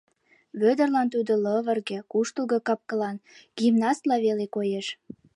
Вӧдырлан 0.59 1.07
тудо 1.13 1.33
лывырге, 1.43 1.99
куштылго 2.11 2.57
кап-кылан, 2.67 3.17
гимнастла 3.57 4.15
веле 4.25 4.45
коеш. 4.55 4.87